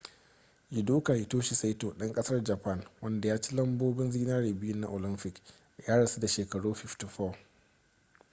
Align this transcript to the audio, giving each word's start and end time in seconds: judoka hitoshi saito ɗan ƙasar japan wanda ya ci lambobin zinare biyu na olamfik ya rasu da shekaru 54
judoka 0.71 1.13
hitoshi 1.13 1.55
saito 1.55 1.89
ɗan 1.97 2.13
ƙasar 2.13 2.43
japan 2.43 2.85
wanda 3.01 3.27
ya 3.29 3.41
ci 3.41 3.55
lambobin 3.55 4.11
zinare 4.11 4.53
biyu 4.53 4.75
na 4.77 4.87
olamfik 4.87 5.41
ya 5.87 5.97
rasu 5.97 6.19
da 6.19 6.27
shekaru 6.27 6.71
54 6.73 7.33